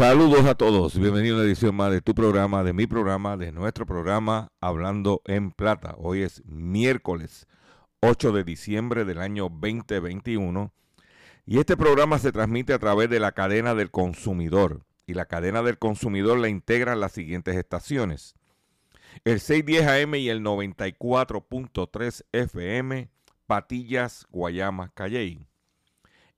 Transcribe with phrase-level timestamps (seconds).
[0.00, 3.52] Saludos a todos, bienvenido a una edición más de tu programa, de mi programa, de
[3.52, 5.94] nuestro programa Hablando en Plata.
[5.98, 7.46] Hoy es miércoles
[8.00, 10.72] 8 de diciembre del año 2021
[11.44, 15.62] y este programa se transmite a través de la cadena del consumidor y la cadena
[15.62, 18.34] del consumidor la integran las siguientes estaciones.
[19.26, 23.10] El 610 AM y el 94.3 FM,
[23.46, 25.49] Patillas, Guayama, Calley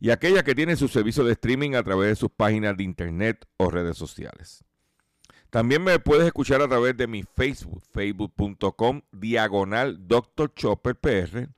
[0.00, 3.46] y aquellas que tienen su servicio de streaming a través de sus páginas de internet
[3.56, 4.64] o redes sociales.
[5.50, 10.52] También me puedes escuchar a través de mi Facebook, facebook.com, diagonal Dr.
[10.54, 11.48] Chopper PR.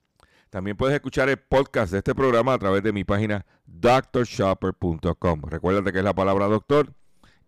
[0.49, 5.41] También puedes escuchar el podcast de este programa a través de mi página drshopper.com.
[5.43, 6.93] Recuérdate que es la palabra doctor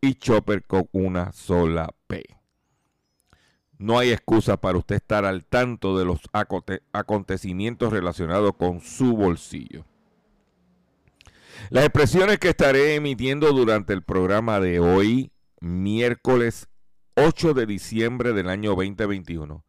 [0.02, 2.24] y chopper con una sola P.
[3.78, 9.16] No hay excusa para usted estar al tanto de los aconte- acontecimientos relacionados con su
[9.16, 9.86] bolsillo.
[11.70, 16.68] Las expresiones que estaré emitiendo durante el programa de hoy, miércoles
[17.16, 19.64] 8 de diciembre del año 2021,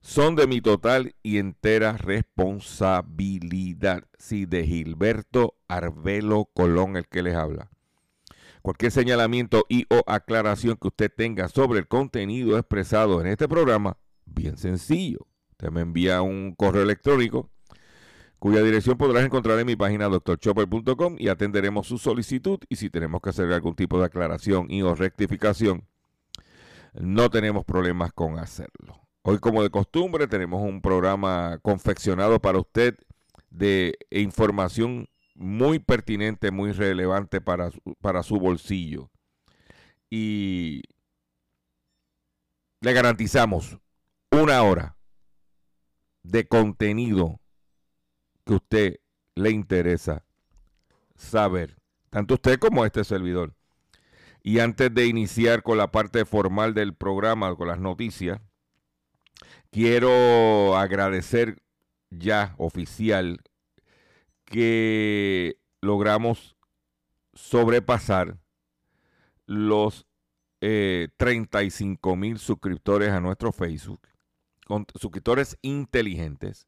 [0.00, 4.04] son de mi total y entera responsabilidad.
[4.18, 7.70] Sí, de Gilberto Arbelo Colón, el que les habla.
[8.62, 13.98] Cualquier señalamiento y o aclaración que usted tenga sobre el contenido expresado en este programa,
[14.24, 15.26] bien sencillo.
[15.52, 17.50] Usted me envía un correo electrónico
[18.42, 23.22] cuya dirección podrás encontrar en mi página drchopper.com y atenderemos su solicitud y si tenemos
[23.22, 25.86] que hacer algún tipo de aclaración y o rectificación,
[26.92, 29.06] no tenemos problemas con hacerlo.
[29.22, 32.96] Hoy como de costumbre tenemos un programa confeccionado para usted
[33.50, 35.06] de información
[35.36, 39.12] muy pertinente, muy relevante para, para su bolsillo.
[40.10, 40.82] Y
[42.80, 43.78] le garantizamos
[44.32, 44.96] una hora
[46.24, 47.38] de contenido
[48.44, 48.96] que usted
[49.34, 50.24] le interesa
[51.14, 51.76] saber,
[52.10, 53.54] tanto usted como este servidor.
[54.42, 58.40] Y antes de iniciar con la parte formal del programa, con las noticias,
[59.70, 61.62] quiero agradecer
[62.10, 63.40] ya oficial
[64.44, 66.56] que logramos
[67.34, 68.38] sobrepasar
[69.46, 70.06] los
[70.60, 74.00] eh, 35 mil suscriptores a nuestro Facebook,
[74.66, 76.66] con- suscriptores inteligentes.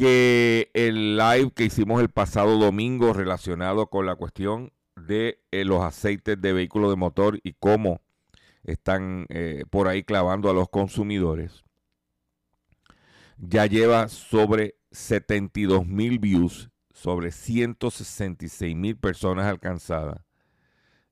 [0.00, 5.84] Que el live que hicimos el pasado domingo relacionado con la cuestión de eh, los
[5.84, 8.00] aceites de vehículos de motor y cómo
[8.64, 11.64] están eh, por ahí clavando a los consumidores,
[13.36, 20.22] ya lleva sobre 72 mil views, sobre 166 mil personas alcanzadas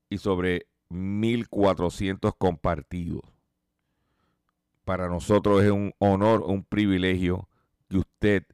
[0.08, 3.20] y sobre 1.400 compartidos.
[4.86, 7.50] Para nosotros es un honor, un privilegio
[7.90, 8.46] que usted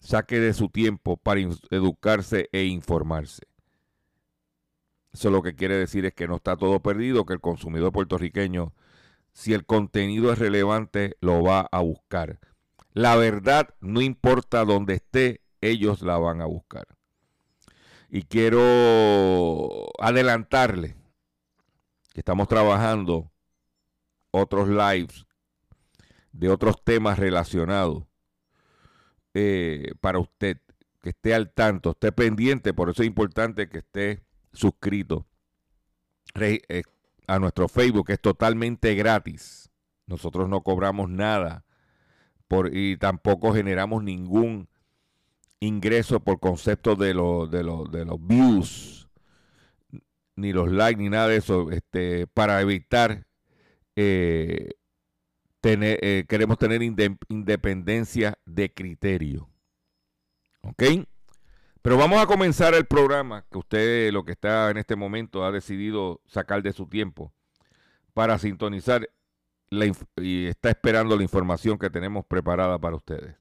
[0.00, 3.42] saque de su tiempo para educarse e informarse.
[5.12, 8.72] Eso lo que quiere decir es que no está todo perdido, que el consumidor puertorriqueño,
[9.32, 12.38] si el contenido es relevante, lo va a buscar.
[12.92, 16.86] La verdad, no importa dónde esté, ellos la van a buscar.
[18.08, 20.96] Y quiero adelantarle
[22.12, 23.30] que estamos trabajando
[24.32, 25.26] otros lives
[26.32, 28.04] de otros temas relacionados
[29.34, 30.58] eh, para usted,
[31.00, 34.22] que esté al tanto, esté pendiente, por eso es importante que esté
[34.52, 35.26] suscrito
[36.34, 36.82] eh,
[37.26, 39.70] a nuestro Facebook, que es totalmente gratis.
[40.06, 41.64] Nosotros no cobramos nada
[42.48, 44.68] por, y tampoco generamos ningún
[45.60, 49.08] ingreso por concepto de, de, de los views,
[50.36, 53.26] ni los likes, ni nada de eso, este, para evitar
[53.94, 54.70] eh,
[55.60, 59.48] tener, eh, queremos tener independencia de criterio.
[60.62, 60.82] ¿Ok?
[61.82, 65.50] Pero vamos a comenzar el programa que usted lo que está en este momento ha
[65.50, 67.32] decidido sacar de su tiempo
[68.12, 69.08] para sintonizar
[70.16, 73.36] y está esperando la información que tenemos preparada para ustedes.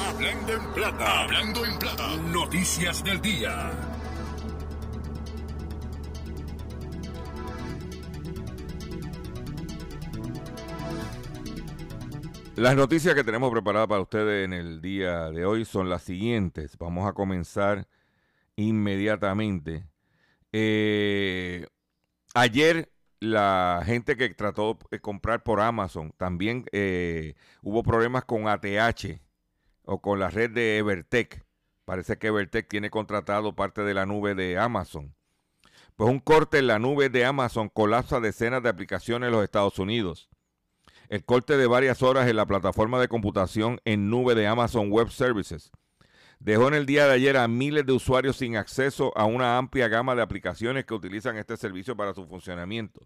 [0.00, 3.97] Hablando en plata, hablando en plata, noticias del día.
[12.58, 16.76] Las noticias que tenemos preparadas para ustedes en el día de hoy son las siguientes.
[16.76, 17.86] Vamos a comenzar
[18.56, 19.86] inmediatamente.
[20.50, 21.68] Eh,
[22.34, 22.90] ayer
[23.20, 29.20] la gente que trató de comprar por Amazon, también eh, hubo problemas con ATH
[29.84, 31.46] o con la red de Evertech.
[31.84, 35.14] Parece que Evertech tiene contratado parte de la nube de Amazon.
[35.94, 39.78] Pues un corte en la nube de Amazon colapsa decenas de aplicaciones en los Estados
[39.78, 40.28] Unidos.
[41.08, 45.10] El corte de varias horas en la plataforma de computación en nube de Amazon Web
[45.10, 45.70] Services
[46.38, 49.88] dejó en el día de ayer a miles de usuarios sin acceso a una amplia
[49.88, 53.00] gama de aplicaciones que utilizan este servicio para su funcionamiento.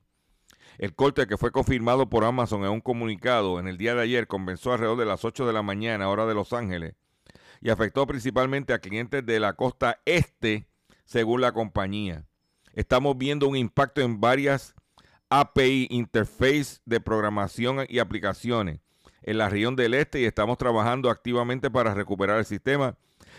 [0.79, 4.27] El corte que fue confirmado por Amazon en un comunicado en el día de ayer
[4.27, 6.95] comenzó alrededor de las 8 de la mañana, hora de Los Ángeles,
[7.61, 10.67] y afectó principalmente a clientes de la costa este,
[11.05, 12.27] según la compañía.
[12.73, 14.75] Estamos viendo un impacto en varias
[15.32, 18.81] API, interface de programación y aplicaciones
[19.23, 22.96] en la región del este y estamos trabajando activamente para recuperar el sistema,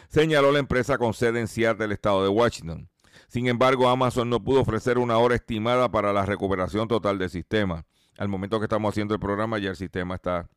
[0.07, 2.89] señaló la empresa con sede en Seattle, del estado de Washington.
[3.27, 7.85] Sin embargo, Amazon no pudo ofrecer una hora estimada para la recuperación total del sistema.
[8.17, 10.49] Al momento que estamos haciendo el programa, ya el sistema está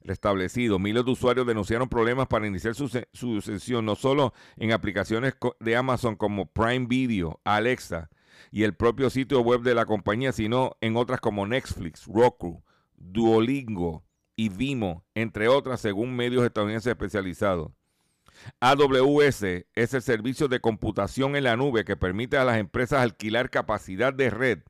[0.00, 0.80] restablecido.
[0.80, 5.76] Miles de usuarios denunciaron problemas para iniciar su, su sesión, no solo en aplicaciones de
[5.76, 8.10] Amazon como Prime Video, Alexa,
[8.50, 12.62] y el propio sitio web de la compañía, sino en otras como Netflix, Roku,
[12.96, 14.04] Duolingo
[14.36, 17.72] y Vimo, entre otras, según medios estadounidenses especializados.
[18.60, 19.42] AWS
[19.74, 24.12] es el servicio de computación en la nube que permite a las empresas alquilar capacidad
[24.12, 24.60] de red,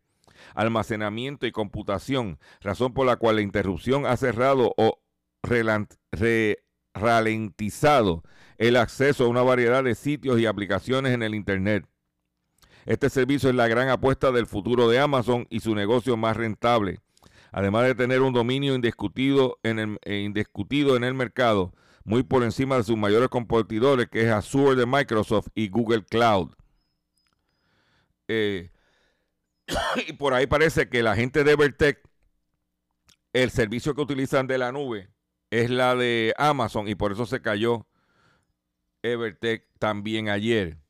[0.54, 5.00] almacenamiento y computación, razón por la cual la interrupción ha cerrado o
[6.94, 8.22] ralentizado
[8.58, 11.86] el acceso a una variedad de sitios y aplicaciones en el Internet.
[12.84, 17.00] Este servicio es la gran apuesta del futuro de Amazon y su negocio más rentable.
[17.52, 21.72] Además de tener un dominio indiscutido en el, eh, indiscutido en el mercado,
[22.04, 26.52] muy por encima de sus mayores competidores, que es Azure de Microsoft y Google Cloud.
[28.28, 28.70] Eh,
[30.08, 32.00] y por ahí parece que la gente de Evertech,
[33.32, 35.10] el servicio que utilizan de la nube
[35.50, 37.86] es la de Amazon y por eso se cayó
[39.02, 40.81] Evertech también ayer.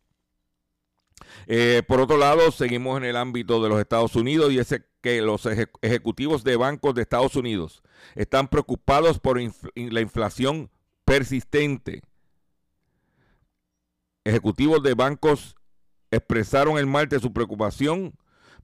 [1.47, 5.21] Eh, por otro lado, seguimos en el ámbito de los Estados Unidos y es que
[5.21, 5.47] los
[5.83, 7.83] ejecutivos de bancos de Estados Unidos
[8.15, 9.41] están preocupados por
[9.75, 10.71] la inflación
[11.05, 12.03] persistente.
[14.25, 15.57] Ejecutivos de bancos
[16.11, 18.15] expresaron el martes su preocupación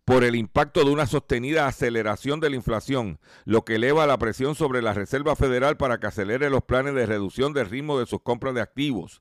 [0.05, 4.55] por el impacto de una sostenida aceleración de la inflación, lo que eleva la presión
[4.55, 8.23] sobre la Reserva Federal para que acelere los planes de reducción del ritmo de sus
[8.23, 9.21] compras de activos.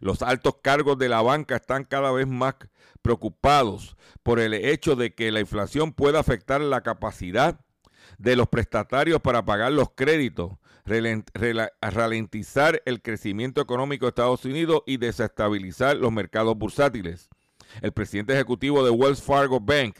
[0.00, 2.56] Los altos cargos de la banca están cada vez más
[3.06, 7.60] preocupados por el hecho de que la inflación pueda afectar la capacidad
[8.18, 10.54] de los prestatarios para pagar los créditos,
[11.80, 17.28] ralentizar el crecimiento económico de Estados Unidos y desestabilizar los mercados bursátiles.
[17.80, 19.98] El presidente ejecutivo de Wells Fargo Bank,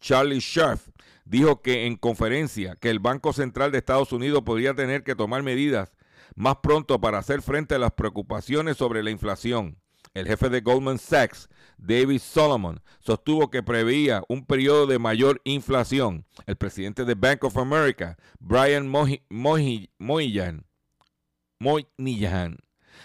[0.00, 0.88] Charlie Scharf,
[1.26, 5.42] dijo que en conferencia que el Banco Central de Estados Unidos podría tener que tomar
[5.42, 5.94] medidas
[6.34, 9.76] más pronto para hacer frente a las preocupaciones sobre la inflación.
[10.16, 16.24] El jefe de Goldman Sachs, David Solomon, sostuvo que preveía un periodo de mayor inflación.
[16.46, 18.90] El presidente de Bank of America, Brian
[19.28, 20.64] Moynihan,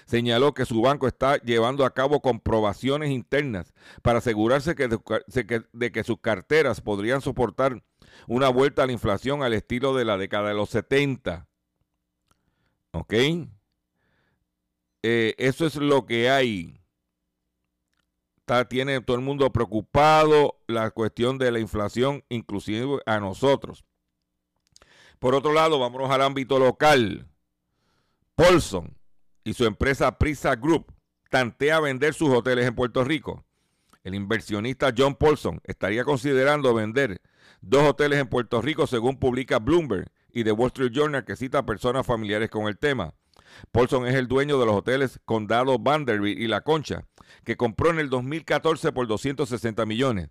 [0.05, 6.21] señaló que su banco está llevando a cabo comprobaciones internas para asegurarse de que sus
[6.21, 7.83] carteras podrían soportar
[8.25, 11.45] una vuelta a la inflación al estilo de la década de los 70.
[12.91, 13.13] ¿Ok?
[15.03, 16.80] Eh, eso es lo que hay.
[18.67, 23.85] Tiene todo el mundo preocupado la cuestión de la inflación, inclusive a nosotros.
[25.19, 27.27] Por otro lado, vámonos al ámbito local.
[28.35, 28.97] Paulson
[29.45, 30.93] y su empresa Prisa Group
[31.29, 33.45] tantea vender sus hoteles en Puerto Rico.
[34.03, 37.21] El inversionista John Paulson estaría considerando vender
[37.61, 41.59] dos hoteles en Puerto Rico, según publica Bloomberg y The Wall Street Journal, que cita
[41.59, 43.13] a personas familiares con el tema.
[43.71, 47.05] Paulson es el dueño de los hoteles Condado Vanderbilt y La Concha,
[47.43, 50.29] que compró en el 2014 por 260 millones.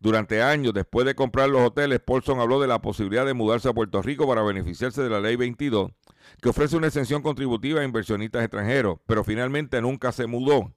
[0.00, 3.74] Durante años después de comprar los hoteles, Paulson habló de la posibilidad de mudarse a
[3.74, 5.90] Puerto Rico para beneficiarse de la Ley 22,
[6.40, 10.72] que ofrece una exención contributiva a inversionistas extranjeros, pero finalmente nunca se mudó.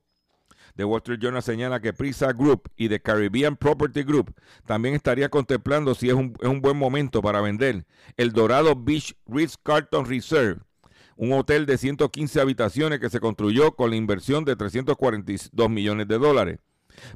[0.75, 4.33] The Wall Street Journal señala que Prisa Group y The Caribbean Property Group
[4.65, 7.86] también estaría contemplando si es un, es un buen momento para vender
[8.17, 10.62] el Dorado Beach Ritz Carlton Reserve,
[11.19, 16.17] un hotel de 115 habitaciones que se construyó con la inversión de 342 millones de
[16.17, 16.59] dólares.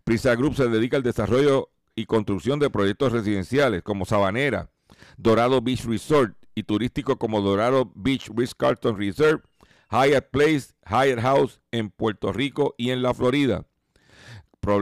[0.03, 4.69] Prisa Group se dedica al desarrollo y construcción de proyectos residenciales como Sabanera,
[5.15, 9.41] Dorado Beach Resort y turísticos como Dorado Beach Ritz Carlton Reserve,
[9.89, 13.65] Hyatt Place, Hyatt House en Puerto Rico y en la Florida.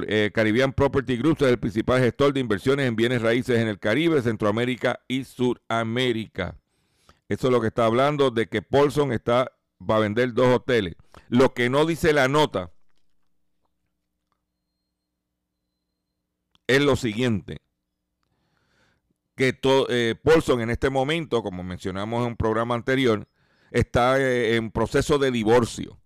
[0.07, 3.77] Eh, Caribbean Property Group es el principal gestor de inversiones en bienes raíces en el
[3.77, 6.61] Caribe, Centroamérica y Suramérica.
[7.31, 10.95] Eso es lo que está hablando de que Paulson está, va a vender dos hoteles.
[11.29, 12.73] Lo que no dice la nota
[16.67, 17.61] es lo siguiente.
[19.38, 23.29] Que to- eh, Paulson en este momento, como mencionamos en un programa anterior,
[23.71, 26.01] está eh, en proceso de divorcio.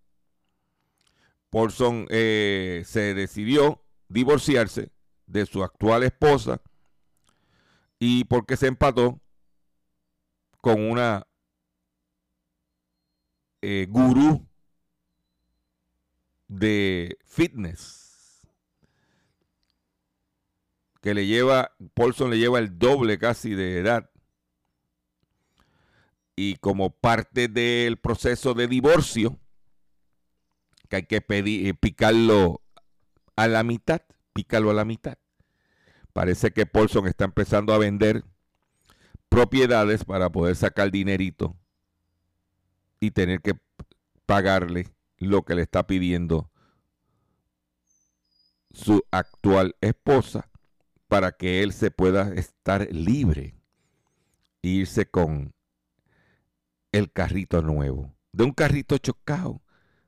[1.50, 4.92] Paulson eh, se decidió divorciarse
[5.26, 6.62] de su actual esposa
[7.98, 9.20] y porque se empató
[10.66, 11.28] con una
[13.62, 14.48] eh, gurú
[16.48, 18.42] de fitness
[21.04, 24.10] que le lleva, Paulson le lleva el doble casi de edad.
[26.36, 29.40] Y como parte del proceso de divorcio,
[30.90, 32.64] que hay que pedir, eh, picarlo
[33.36, 34.02] a la mitad,
[34.34, 35.20] pícalo a la mitad.
[36.12, 38.24] Parece que Paulson está empezando a vender
[39.30, 41.58] propiedades para poder sacar dinerito
[43.00, 43.54] y tener que
[44.26, 46.52] pagarle lo que le está pidiendo
[48.72, 50.50] su actual esposa
[51.08, 53.56] para que él se pueda estar libre
[54.64, 55.54] e irse con
[56.92, 58.16] el carrito nuevo.
[58.32, 59.62] De un carrito chocado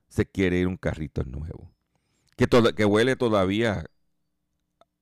[0.08, 1.70] se quiere ir un carrito nuevo.
[2.36, 3.86] Que, toda- que huele todavía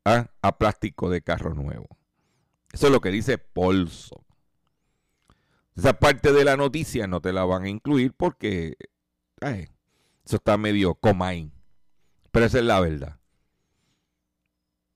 [0.05, 1.89] a, a plástico de carro nuevo.
[2.77, 4.23] Eso es lo que dice Paulson.
[5.75, 8.77] Esa parte de la noticia no te la van a incluir porque
[9.41, 9.69] ay,
[10.27, 11.51] eso está medio comain.
[12.31, 13.19] Pero esa es la verdad.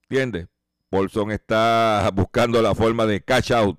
[0.02, 0.48] ¿Entiendes?
[0.90, 3.78] Paulson está buscando la forma de cash out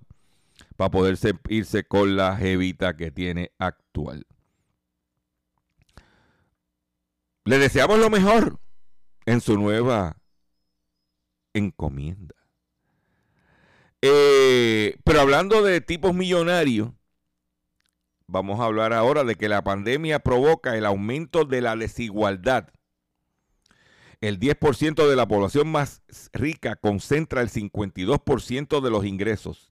[0.78, 4.26] para poderse irse con la jevita que tiene actual.
[7.46, 8.60] Le deseamos lo mejor
[9.28, 10.18] en su nueva
[11.54, 12.41] encomienda.
[14.02, 16.92] Eh, pero hablando de tipos millonarios,
[18.28, 22.70] vamos a hablar ahora de que la pandemia provoca el aumento de la desigualdad.
[24.22, 26.02] El 10% de la población más
[26.34, 29.70] rica concentra el 52% de los ingresos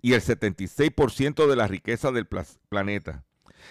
[0.00, 3.24] y el 76% de la riqueza del planeta,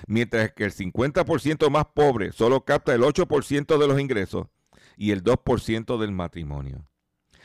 [0.07, 4.47] mientras que el 50% más pobre solo capta el 8% de los ingresos
[4.97, 6.87] y el 2% del matrimonio.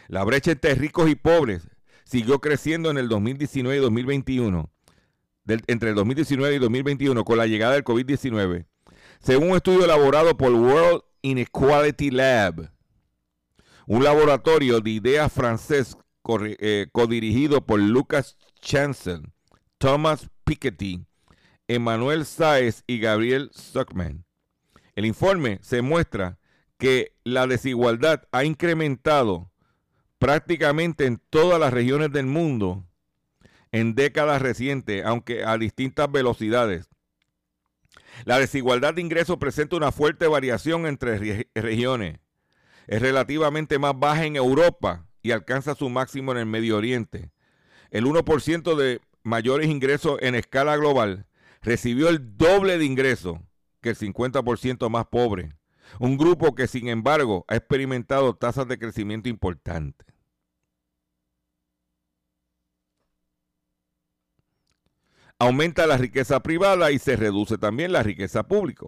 [0.08, 1.68] La brecha entre ricos y pobres
[2.06, 4.70] siguió creciendo en el 2019 y 2021,
[5.44, 8.64] del- entre el 2019 y 2021 con la llegada del COVID-19,
[9.20, 12.70] según un estudio elaborado por World Inequality Lab,
[13.86, 15.96] un laboratorio de ideas francés
[16.58, 19.32] eh, codirigido por Lucas Chancel,
[19.78, 21.04] Thomas Piketty
[21.68, 24.24] Emanuel Sáez y Gabriel Stockman.
[24.94, 26.38] El informe se muestra
[26.78, 29.50] que la desigualdad ha incrementado
[30.18, 32.84] prácticamente en todas las regiones del mundo
[33.72, 36.88] en décadas recientes, aunque a distintas velocidades.
[38.24, 42.18] La desigualdad de ingresos presenta una fuerte variación entre regiones.
[42.86, 47.30] Es relativamente más baja en Europa y alcanza su máximo en el Medio Oriente.
[47.90, 51.26] El 1% de mayores ingresos en escala global
[51.62, 53.38] recibió el doble de ingresos
[53.80, 55.54] que el 50% más pobre.
[56.00, 60.06] Un grupo que, sin embargo, ha experimentado tasas de crecimiento importantes.
[65.38, 68.86] Aumenta la riqueza privada y se reduce también la riqueza pública.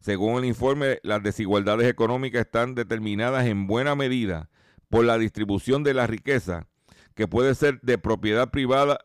[0.00, 4.48] Según el informe, las desigualdades económicas están determinadas en buena medida
[4.88, 6.66] por la distribución de la riqueza,
[7.14, 8.98] que puede ser de propiedad privada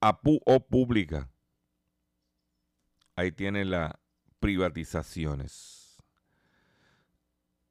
[0.00, 1.30] o pública.
[3.16, 3.92] Ahí tienen las
[4.40, 5.83] privatizaciones.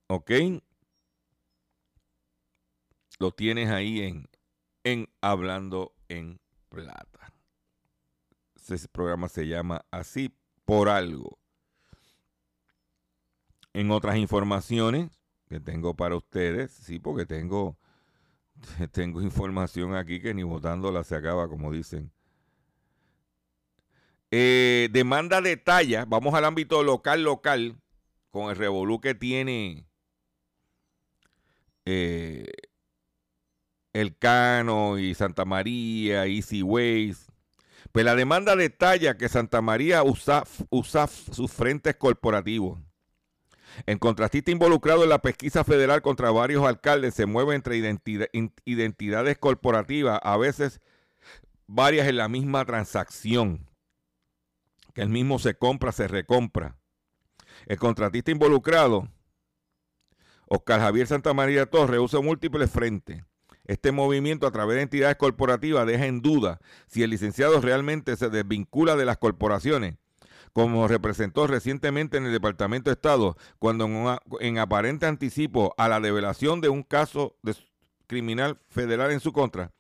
[0.08, 0.32] ¿Ok?
[3.20, 4.28] Lo tienes ahí en,
[4.84, 7.34] en Hablando en Plata.
[8.56, 11.38] Ese programa se llama así por algo.
[13.74, 15.10] En otras informaciones
[15.48, 17.78] que tengo para ustedes, sí, porque tengo,
[18.92, 22.12] tengo información aquí que ni votándola se acaba, como dicen.
[24.32, 27.80] Eh, demanda de talla, vamos al ámbito local, local,
[28.32, 29.86] con el revolú que tiene
[31.86, 32.52] eh,
[33.94, 37.28] el Cano y Santa María, Easy Ways.
[37.92, 42.80] Pues la demanda de talla que Santa María usa, usa sus frentes corporativos
[43.86, 50.20] en contratista involucrado en la pesquisa federal contra varios alcaldes se mueve entre identidades corporativas,
[50.24, 50.82] a veces
[51.68, 53.70] varias en la misma transacción,
[54.94, 56.78] que el mismo se compra, se recompra.
[57.66, 59.10] El contratista involucrado,
[60.56, 63.24] Oscar Javier Santa María Torres, usa múltiples frentes.
[63.66, 68.30] Este movimiento a través de entidades corporativas deja en duda si el licenciado realmente se
[68.30, 69.96] desvincula de las corporaciones
[70.52, 76.62] como representó recientemente en el Departamento de Estado, cuando en, aparente anticipo a la develación
[76.62, 77.56] de un caso de
[78.06, 79.72] criminal federal en su contra,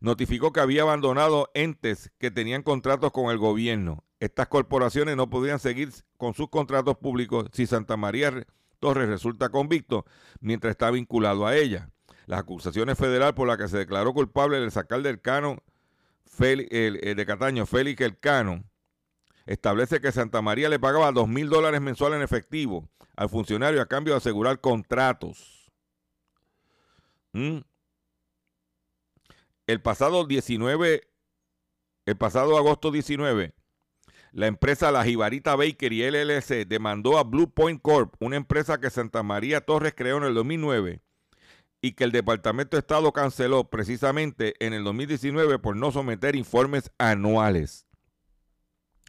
[0.00, 4.02] notificó que había abandonado entes que tenían contratos con el gobierno.
[4.18, 8.46] Estas corporaciones no podían seguir con sus contratos públicos si Santa María
[8.84, 10.04] Torres resulta convicto
[10.40, 11.88] mientras está vinculado a ella.
[12.26, 15.62] Las acusaciones federales por las que se declaró culpable de sacar del cano
[16.36, 18.62] de Cataño Félix Elcano
[19.46, 23.86] establece que Santa María le pagaba dos mil dólares mensuales en efectivo al funcionario a
[23.86, 25.72] cambio de asegurar contratos.
[27.32, 27.60] ¿Mm?
[29.66, 31.08] El pasado 19,
[32.04, 33.54] el pasado agosto 19,
[34.34, 39.22] la empresa La Jibarita Bakery LLC demandó a Blue Point Corp, una empresa que Santa
[39.22, 41.00] María Torres creó en el 2009
[41.80, 46.90] y que el Departamento de Estado canceló precisamente en el 2019 por no someter informes
[46.98, 47.86] anuales.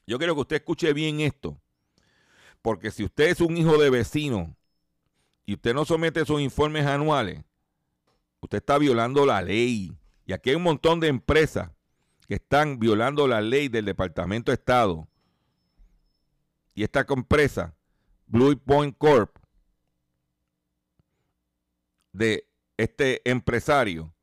[0.05, 1.59] Yo quiero que usted escuche bien esto,
[2.61, 4.55] porque si usted es un hijo de vecino
[5.47, 7.43] y usted no somete sus informes anuales,
[8.41, 9.91] usted está violando la ley.
[10.27, 11.71] Y aquí hay un montón de empresas
[12.27, 15.07] que están violando la ley del Departamento de Estado.
[16.75, 17.73] Y esta empresa,
[18.27, 19.37] Blue Point Corp,
[22.11, 24.13] de este empresario,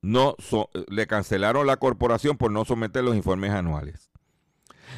[0.00, 0.36] no
[0.86, 4.10] le cancelaron la corporación por no someter los informes anuales.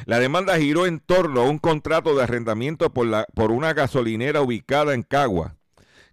[0.05, 4.41] La demanda giró en torno a un contrato de arrendamiento por, la, por una gasolinera
[4.41, 5.57] ubicada en Cagua,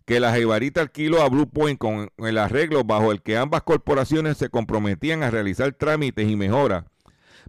[0.07, 4.39] que la Jebarita alquiló a Blue Point con el arreglo bajo el que ambas corporaciones
[4.39, 6.87] se comprometían a realizar trámites y mejoras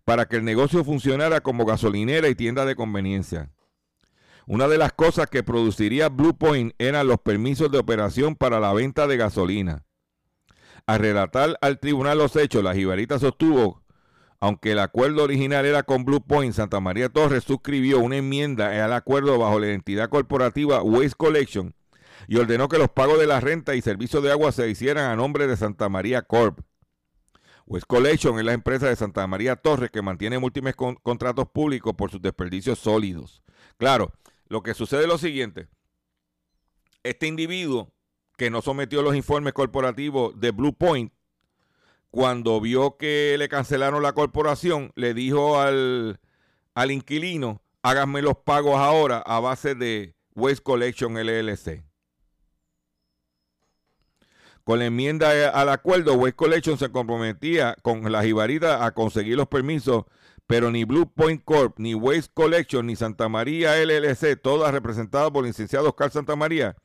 [0.06, 3.50] para que el negocio funcionara como gasolinera y tienda de conveniencia.
[4.48, 8.74] Una de las cosas que produciría Blue Point eran los permisos de operación para la
[8.74, 9.86] venta de gasolina.
[10.88, 13.84] Al relatar al tribunal los hechos, la jibarita sostuvo,
[14.40, 18.94] aunque el acuerdo original era con Blue Point, Santa María Torres suscribió una enmienda al
[18.94, 21.76] acuerdo bajo la identidad corporativa Waste Collection
[22.28, 25.16] y ordenó que los pagos de la renta y servicios de agua se hicieran a
[25.16, 26.60] nombre de Santa María Corp.
[27.70, 32.10] Waste Collection es la empresa de Santa María Torres que mantiene múltiples contratos públicos por
[32.10, 33.44] sus desperdicios sólidos.
[33.78, 34.12] Claro,
[34.48, 35.68] lo que sucede es lo siguiente.
[37.04, 37.94] Este individuo
[38.38, 41.14] que no sometió los informes corporativos de Blue Point,
[42.10, 46.20] cuando vio que le cancelaron la corporación, le dijo al,
[46.74, 51.84] al inquilino, háganme los pagos ahora a base de Waste Collection LLC.
[54.70, 59.48] Con la enmienda al acuerdo, Waste Collection se comprometía con la jibarita a conseguir los
[59.48, 60.04] permisos,
[60.46, 65.44] pero ni Blue Point Corp, ni Waste Collection, ni Santa María LLC, todas representadas por
[65.44, 66.76] el licenciado Oscar Santa María,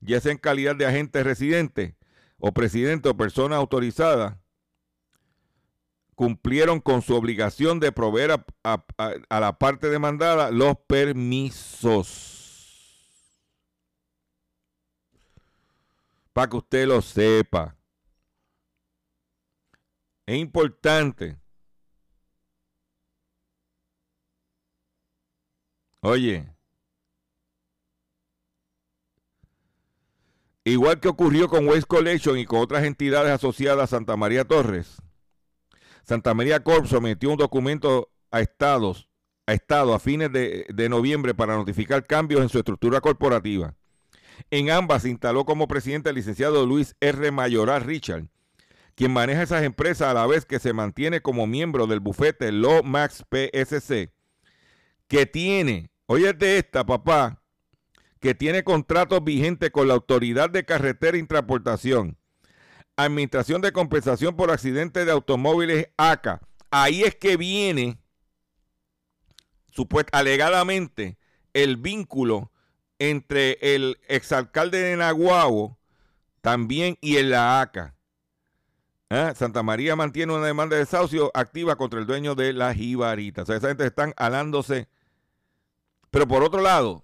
[0.00, 1.94] ya sea en calidad de agente residente
[2.38, 4.40] o presidente o persona autorizada,
[6.16, 8.32] cumplieron con su obligación de proveer
[8.64, 8.84] a-
[9.28, 12.37] a la parte demandada los permisos.
[16.38, 17.76] Para que usted lo sepa.
[20.24, 21.36] Es importante.
[26.00, 26.48] Oye.
[30.62, 35.02] Igual que ocurrió con Waste Collection y con otras entidades asociadas a Santa María Torres,
[36.04, 39.08] Santa María Corp sometió un documento a estados,
[39.44, 43.74] a estado a fines de, de noviembre para notificar cambios en su estructura corporativa.
[44.50, 47.30] En ambas se instaló como presidente el licenciado Luis R.
[47.30, 48.28] Mayoral Richard,
[48.94, 52.82] quien maneja esas empresas a la vez que se mantiene como miembro del bufete Law
[52.82, 54.12] Max PSC,
[55.06, 57.42] que tiene, oye de esta, papá,
[58.20, 62.16] que tiene contratos vigentes con la Autoridad de Carretera e Transportación,
[62.96, 66.40] Administración de Compensación por Accidentes de Automóviles ACA.
[66.70, 67.98] Ahí es que viene,
[69.70, 71.16] supuest, alegadamente,
[71.52, 72.50] el vínculo
[72.98, 75.78] entre el exalcalde de Naguabo
[76.40, 77.94] también y en la ACA.
[79.10, 79.32] ¿Ah?
[79.34, 83.42] Santa María mantiene una demanda de desahucio activa contra el dueño de la jibarita.
[83.42, 84.88] O sea, esa gente están alándose.
[86.10, 87.02] Pero por otro lado,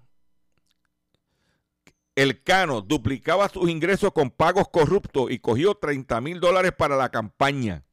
[2.14, 7.09] el Cano duplicaba sus ingresos con pagos corruptos y cogió 30 mil dólares para la
[7.09, 7.85] campaña.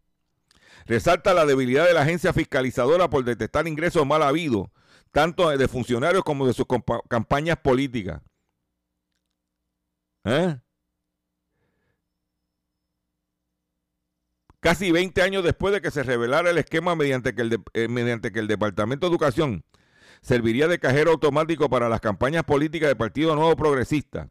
[0.85, 4.69] Resalta la debilidad de la agencia fiscalizadora por detectar ingresos mal habidos,
[5.12, 6.65] tanto de funcionarios como de sus
[7.10, 8.21] campañas políticas.
[10.24, 10.58] ¿Eh?
[14.60, 18.32] Casi 20 años después de que se revelara el esquema mediante que el, eh, mediante
[18.32, 19.65] que el Departamento de Educación
[20.21, 24.30] serviría de cajero automático para las campañas políticas del Partido Nuevo Progresista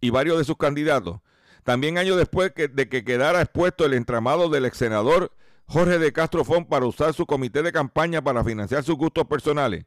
[0.00, 1.20] y varios de sus candidatos.
[1.62, 5.32] También años después de que quedara expuesto el entramado del ex senador
[5.66, 9.84] Jorge de Castro Font para usar su comité de campaña para financiar sus gustos personales.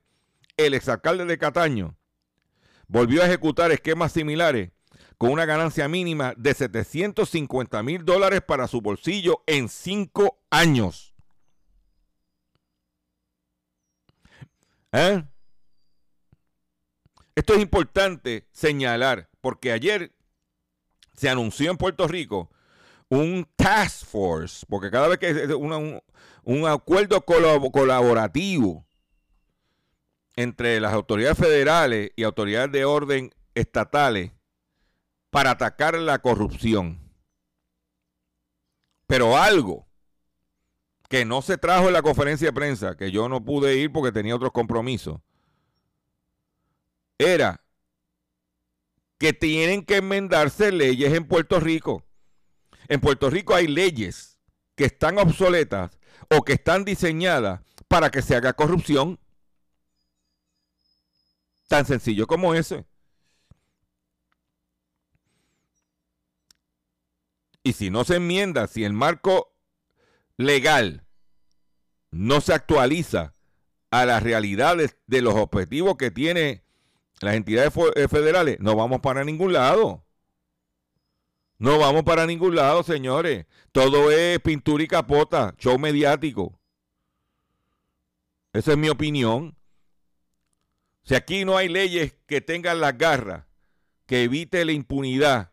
[0.65, 1.97] El exalcalde de Cataño
[2.87, 4.71] volvió a ejecutar esquemas similares
[5.17, 11.13] con una ganancia mínima de 750 mil dólares para su bolsillo en cinco años.
[14.91, 15.23] ¿Eh?
[17.35, 20.11] Esto es importante señalar porque ayer
[21.15, 22.51] se anunció en Puerto Rico
[23.09, 28.85] un task force, porque cada vez que es un, acuerdo colab- colaborativo
[30.35, 34.31] entre las autoridades federales y autoridades de orden estatales
[35.29, 36.99] para atacar la corrupción.
[39.07, 39.87] Pero algo
[41.09, 44.13] que no se trajo en la conferencia de prensa, que yo no pude ir porque
[44.13, 45.19] tenía otros compromisos,
[47.17, 47.61] era
[49.17, 52.05] que tienen que enmendarse leyes en Puerto Rico.
[52.87, 54.39] En Puerto Rico hay leyes
[54.75, 55.91] que están obsoletas
[56.29, 59.19] o que están diseñadas para que se haga corrupción.
[61.71, 62.85] Tan sencillo como ese.
[67.63, 69.55] Y si no se enmienda, si el marco
[70.35, 71.07] legal
[72.09, 73.35] no se actualiza
[73.89, 76.65] a las realidades de los objetivos que tiene
[77.21, 80.05] las entidades eh, federales, no vamos para ningún lado.
[81.57, 83.45] No vamos para ningún lado, señores.
[83.71, 86.59] Todo es pintura y capota, show mediático.
[88.51, 89.55] Esa es mi opinión.
[91.03, 93.45] Si aquí no hay leyes que tengan las garras,
[94.05, 95.51] que evite la impunidad,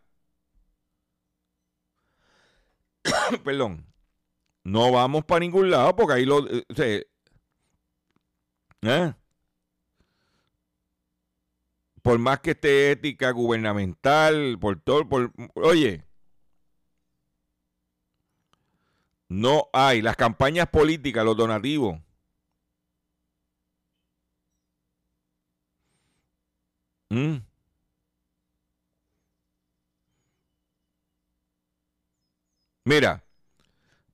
[3.44, 3.86] perdón,
[4.64, 6.46] no vamos para ningún lado porque ahí lo...
[6.50, 7.06] eh,
[8.82, 9.14] ¿eh?
[12.02, 15.32] Por más que esté ética gubernamental, por todo, por...
[15.54, 16.04] Oye,
[19.28, 22.00] no hay las campañas políticas, los donativos.
[27.10, 27.38] ¿Mm?
[32.84, 33.24] Mira,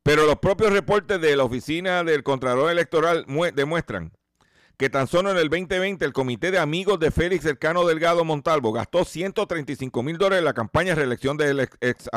[0.03, 4.13] pero los propios reportes de la oficina del Contralor Electoral mue- demuestran
[4.77, 8.73] que tan solo en el 2020 el Comité de Amigos de Félix Cercano Delgado Montalvo
[8.73, 12.09] gastó 135 mil dólares en la campaña de reelección del ex, ex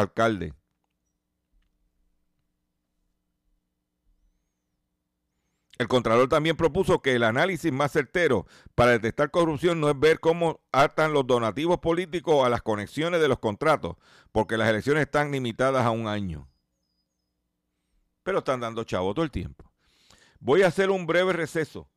[5.78, 10.20] El Contralor también propuso que el análisis más certero para detectar corrupción no es ver
[10.20, 13.96] cómo atan los donativos políticos a las conexiones de los contratos,
[14.32, 16.48] porque las elecciones están limitadas a un año.
[18.24, 19.72] Pero están dando chavo todo el tiempo.
[20.40, 21.88] Voy a hacer un breve receso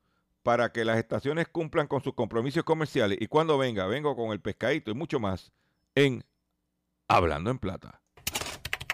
[0.42, 4.40] para que las estaciones cumplan con sus compromisos comerciales y cuando venga, vengo con el
[4.40, 5.52] pescadito y mucho más
[5.94, 6.24] en
[7.08, 8.00] Hablando en Plata.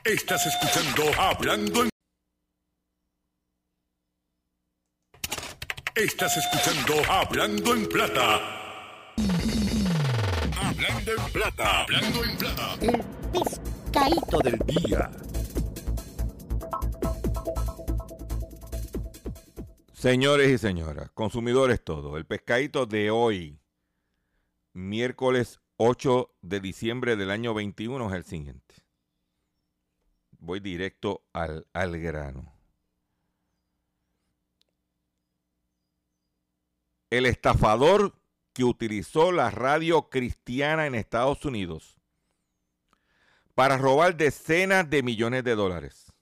[0.05, 1.91] Estás escuchando Hablando en
[5.97, 9.15] Estás escuchando Hablando en Plata.
[10.55, 11.83] Hablando en Plata.
[11.85, 12.75] Hablando en Plata.
[12.83, 15.11] El pescadito del día.
[19.95, 23.59] Señores y señoras, consumidores todos, el pescadito de hoy,
[24.75, 28.75] miércoles 8 de diciembre del año 21, es el siguiente.
[30.33, 32.56] Voy directo al, al grano.
[37.11, 38.15] El estafador
[38.53, 41.97] que utilizó la radio cristiana en Estados Unidos
[43.55, 46.13] para robar decenas de millones de dólares.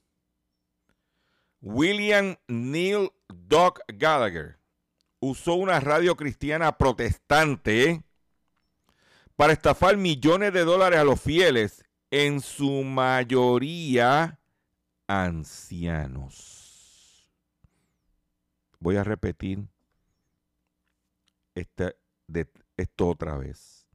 [1.61, 4.59] William Neil Doc Gallagher
[5.19, 8.03] usó una radio cristiana protestante
[9.35, 14.39] para estafar millones de dólares a los fieles, en su mayoría
[15.07, 16.55] ancianos.
[18.79, 19.67] Voy a repetir
[21.55, 23.87] esto otra vez.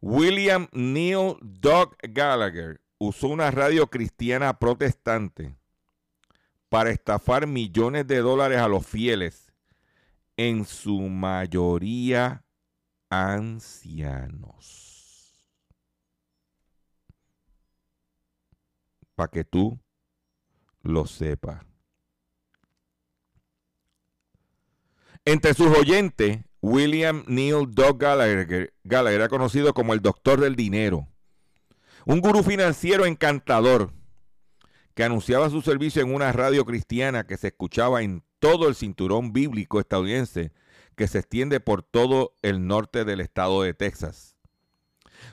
[0.00, 5.56] William Neil Doc Gallagher usó una radio cristiana protestante
[6.68, 9.52] para estafar millones de dólares a los fieles,
[10.36, 12.44] en su mayoría
[13.08, 14.60] ancianos.
[19.14, 19.78] Para que tú
[20.82, 21.73] lo sepas.
[25.24, 31.08] Entre sus oyentes, William Neil Doug Gallagher, Gallagher era conocido como el doctor del dinero,
[32.04, 33.92] un gurú financiero encantador
[34.94, 39.32] que anunciaba su servicio en una radio cristiana que se escuchaba en todo el cinturón
[39.32, 40.52] bíblico estadounidense
[40.94, 44.36] que se extiende por todo el norte del estado de Texas.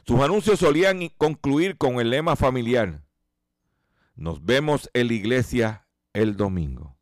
[0.05, 3.03] Sus anuncios solían concluir con el lema familiar,
[4.15, 7.00] nos vemos en la iglesia el domingo.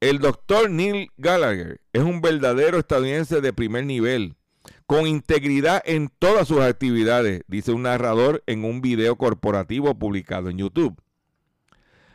[0.00, 4.36] El doctor Neil Gallagher es un verdadero estadounidense de primer nivel,
[4.84, 10.58] con integridad en todas sus actividades, dice un narrador en un video corporativo publicado en
[10.58, 11.00] YouTube.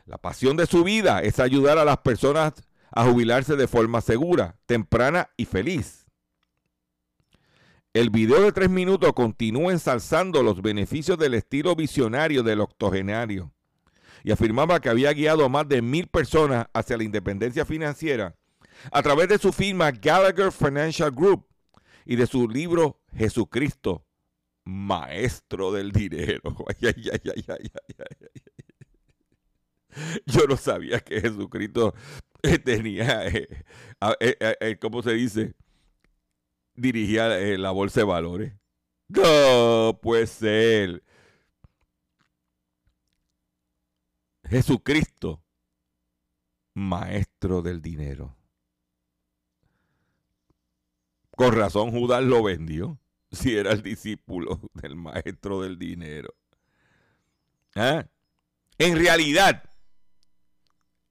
[0.05, 2.53] La pasión de su vida es ayudar a las personas
[2.91, 6.05] a jubilarse de forma segura, temprana y feliz.
[7.93, 13.51] El video de tres minutos continúa ensalzando los beneficios del estilo visionario del octogenario
[14.23, 18.35] y afirmaba que había guiado a más de mil personas hacia la independencia financiera
[18.91, 21.47] a través de su firma Gallagher Financial Group
[22.05, 24.05] y de su libro Jesucristo,
[24.65, 26.41] Maestro del Dinero.
[26.67, 28.41] Ay, ay, ay, ay, ay, ay.
[30.25, 31.93] Yo no sabía que Jesucristo
[32.43, 33.47] eh, tenía, eh,
[34.19, 35.53] eh, eh, ¿cómo se dice?
[36.75, 38.53] Dirigía la bolsa de valores.
[39.09, 41.03] No puede ser.
[44.51, 45.41] Jesucristo,
[46.73, 48.35] maestro del dinero.
[51.37, 52.99] Con razón Judas lo vendió,
[53.31, 56.35] si era el discípulo del maestro del dinero.
[57.75, 58.05] ¿Ah?
[58.77, 59.63] En realidad,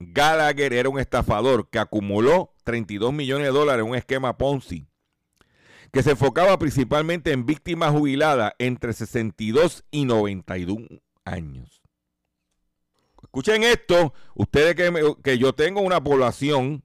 [0.01, 4.87] Gallagher era un estafador que acumuló 32 millones de dólares en un esquema Ponzi
[5.91, 10.87] que se enfocaba principalmente en víctimas jubiladas entre 62 y 91
[11.25, 11.80] años.
[13.31, 16.83] Escuchen esto, ustedes que, que yo tengo una población,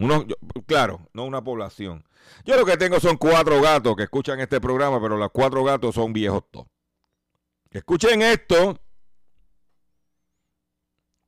[0.00, 0.34] unos, yo-
[0.66, 2.04] claro, no una población.
[2.44, 5.94] Yo lo que tengo son cuatro gatos que escuchan este programa, pero los cuatro gatos
[5.94, 6.66] son viejos todos.
[7.70, 8.80] Escuchen esto.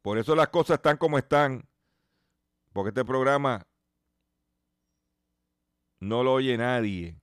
[0.03, 1.69] Por eso las cosas están como están.
[2.73, 3.65] Porque este programa
[6.01, 7.17] no lo oye nadie.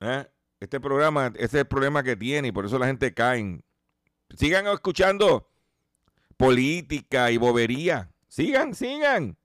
[0.00, 0.26] ¿Eh?
[0.60, 3.60] Este programa, ese es el problema que tiene y por eso la gente cae.
[4.36, 5.50] Sigan escuchando
[6.36, 8.10] política y bobería.
[8.28, 9.36] Sigan, sigan.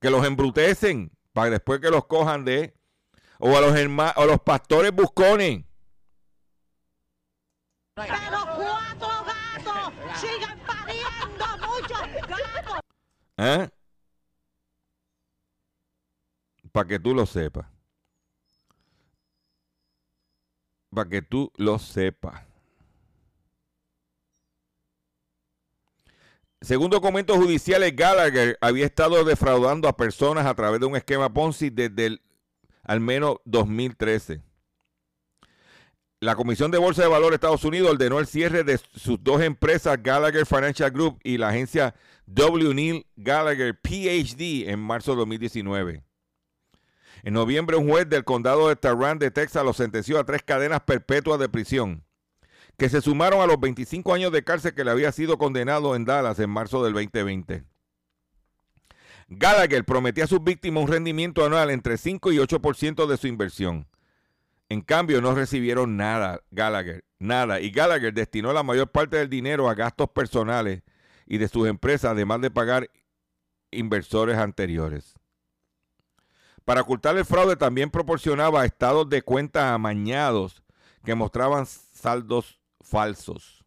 [0.00, 2.74] Que los embrutecen para después que los cojan de...
[3.38, 5.64] O a los, herma- o a los pastores buscones.
[7.94, 8.14] Pero
[8.56, 12.80] cuatro gatos siguen pariendo muchos gatos.
[13.36, 13.68] ¿Eh?
[16.72, 17.66] Para que tú lo sepas.
[20.90, 22.42] Para que tú lo sepas.
[26.64, 31.68] Según documentos judiciales, Gallagher había estado defraudando a personas a través de un esquema Ponzi
[31.68, 32.20] desde
[32.82, 34.40] al menos 2013.
[36.20, 39.42] La Comisión de Bolsa de Valores de Estados Unidos ordenó el cierre de sus dos
[39.42, 42.72] empresas, Gallagher Financial Group y la agencia W.
[42.72, 46.02] Neil Gallagher PhD, en marzo de 2019.
[47.24, 50.80] En noviembre, un juez del condado de Tarrant de Texas lo sentenció a tres cadenas
[50.80, 52.04] perpetuas de prisión,
[52.76, 56.04] que se sumaron a los 25 años de cárcel que le había sido condenado en
[56.04, 57.64] Dallas en marzo del 2020.
[59.28, 63.86] Gallagher prometía a sus víctimas un rendimiento anual entre 5 y 8% de su inversión.
[64.68, 67.60] En cambio, no recibieron nada, Gallagher, nada.
[67.60, 70.82] Y Gallagher destinó la mayor parte del dinero a gastos personales
[71.26, 72.90] y de sus empresas, además de pagar
[73.70, 75.14] inversores anteriores.
[76.64, 80.62] Para ocultar el fraude, también proporcionaba estados de cuenta amañados
[81.04, 83.64] que mostraban saldos falsos.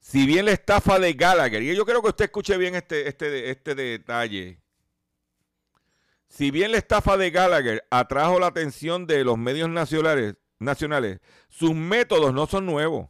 [0.00, 3.50] Si bien la estafa de Gallagher, y yo creo que usted escuche bien este, este,
[3.50, 4.60] este detalle,
[6.28, 11.74] si bien la estafa de Gallagher atrajo la atención de los medios nacionales, nacionales sus
[11.74, 13.08] métodos no son nuevos.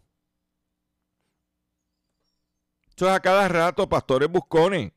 [2.89, 4.93] Esto es a cada rato, pastores buscones.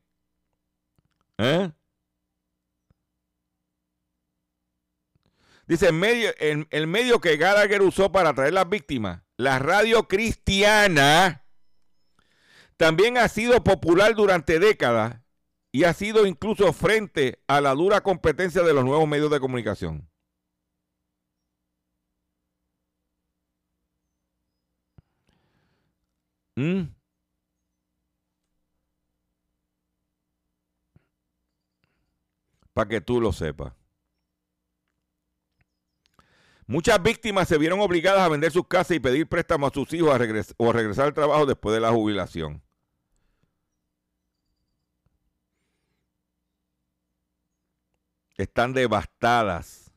[1.38, 1.70] ¿Eh?
[5.66, 11.44] Dice, el medio, el, medio que Gallagher usó para atraer las víctimas, la radio cristiana,
[12.76, 15.20] también ha sido popular durante décadas
[15.72, 20.08] y ha sido incluso frente a la dura competencia de los nuevos medios de comunicación.
[26.56, 26.94] ¿Mm?
[32.72, 33.72] Para que tú lo sepas.
[36.66, 40.10] Muchas víctimas se vieron obligadas a vender sus casas y pedir préstamos a sus hijos
[40.10, 40.18] a
[40.56, 42.62] o a regresar al trabajo después de la jubilación.
[48.36, 49.90] están devastadas.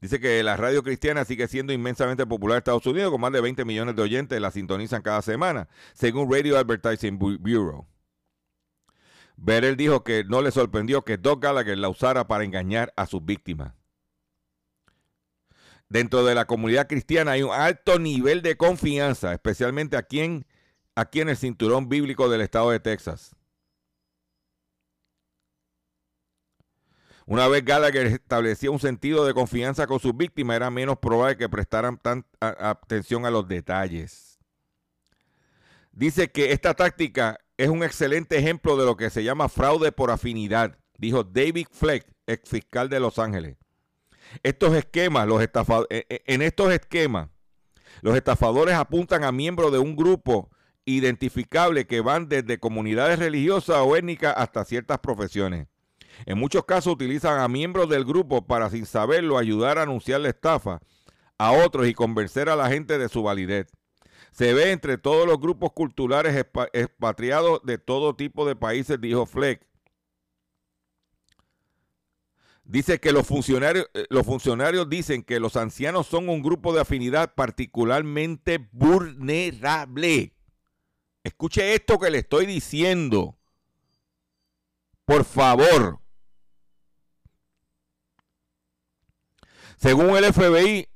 [0.00, 3.40] Dice que la radio cristiana sigue siendo inmensamente popular en Estados Unidos, con más de
[3.40, 7.86] 20 millones de oyentes la sintonizan cada semana, según Radio Advertising Bureau.
[9.36, 13.24] Berel dijo que no le sorprendió que Doug Gallagher la usara para engañar a sus
[13.24, 13.74] víctimas.
[15.88, 20.46] Dentro de la comunidad cristiana hay un alto nivel de confianza, especialmente aquí en,
[20.94, 23.36] aquí en el cinturón bíblico del estado de Texas.
[27.28, 31.48] Una vez Gallagher establecía un sentido de confianza con sus víctimas, era menos probable que
[31.48, 34.38] prestaran tanta atención a los detalles.
[35.92, 40.10] Dice que esta táctica es un excelente ejemplo de lo que se llama fraude por
[40.10, 43.56] afinidad, dijo David Fleck, ex fiscal de Los Ángeles.
[44.42, 45.48] Estos esquemas, los eh,
[45.90, 47.28] eh, en estos esquemas,
[48.02, 50.50] los estafadores apuntan a miembros de un grupo
[50.84, 55.68] identificable que van desde comunidades religiosas o étnicas hasta ciertas profesiones.
[56.24, 60.28] En muchos casos utilizan a miembros del grupo para sin saberlo ayudar a anunciar la
[60.28, 60.80] estafa
[61.38, 63.66] a otros y convencer a la gente de su validez.
[64.36, 66.36] Se ve entre todos los grupos culturales
[66.74, 69.66] expatriados de todo tipo de países, dijo Fleck.
[72.62, 76.82] Dice que los funcionarios, eh, los funcionarios dicen que los ancianos son un grupo de
[76.82, 80.34] afinidad particularmente vulnerable.
[81.24, 83.38] Escuche esto que le estoy diciendo.
[85.06, 85.98] Por favor.
[89.78, 90.90] Según el FBI,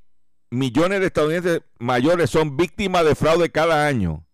[0.50, 4.26] millones de estadounidenses mayores son víctimas de fraude cada año,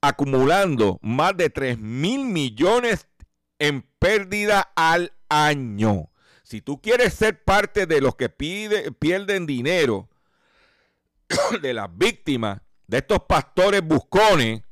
[0.00, 3.06] acumulando más de 3 mil millones
[3.58, 6.10] en pérdida al año.
[6.42, 10.08] Si tú quieres ser parte de los que pide, pierden dinero,
[11.62, 14.62] de las víctimas, de estos pastores buscones,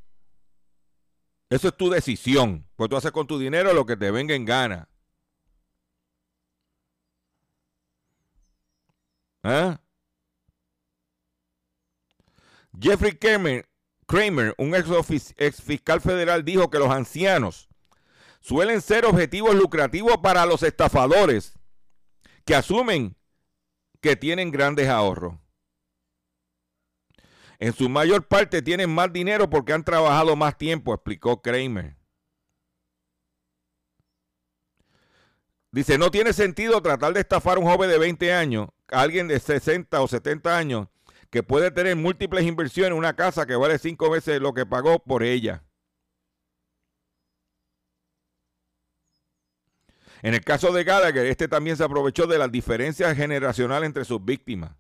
[1.51, 2.67] eso es tu decisión.
[2.77, 4.89] Pues tú haces con tu dinero lo que te venga en gana.
[9.43, 9.81] ¿Ah?
[12.81, 13.69] Jeffrey Kramer,
[14.07, 17.69] Kramer un ex, fiscal federal, dijo que los ancianos
[18.41, 21.59] suelen ser objetivos lucrativos para los estafadores
[22.45, 23.17] que asumen
[24.01, 25.35] que tienen grandes ahorros.
[27.59, 31.97] En su mayor parte tienen más dinero porque han trabajado más tiempo, explicó Kramer.
[35.71, 39.27] Dice, no tiene sentido tratar de estafar a un joven de 20 años, a alguien
[39.27, 40.89] de 60 o 70 años,
[41.35, 45.01] que puede tener múltiples inversiones en una casa que vale cinco veces lo que pagó
[45.01, 45.65] por ella.
[50.23, 54.25] En el caso de Gallagher, este también se aprovechó de las diferencias generacionales entre sus
[54.25, 54.77] víctimas.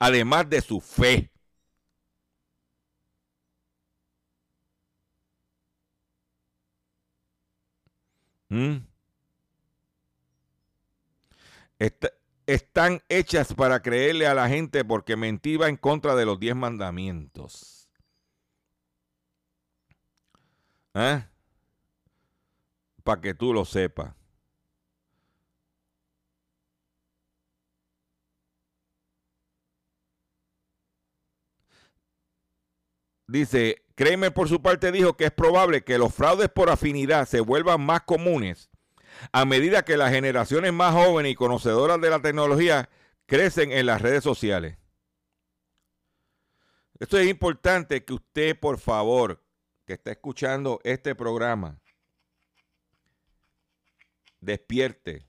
[0.00, 1.30] además de su fe.
[8.50, 8.78] ¿Mm?
[12.48, 16.56] Están hechas para creerle a la gente porque mentir va en contra de los diez
[16.56, 17.90] mandamientos.
[23.04, 24.14] Para que tú lo sepas.
[33.26, 37.40] Dice, créeme por su parte dijo que es probable que los fraudes por afinidad se
[37.40, 38.70] vuelvan más comunes
[39.32, 42.88] a medida que las generaciones más jóvenes y conocedoras de la tecnología
[43.26, 44.78] crecen en las redes sociales.
[46.98, 49.42] Esto es importante que usted, por favor,
[49.84, 51.80] que está escuchando este programa,
[54.40, 55.26] despierte.